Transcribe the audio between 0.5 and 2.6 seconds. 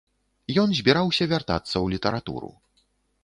Ён збіраўся вяртацца ў літаратуру.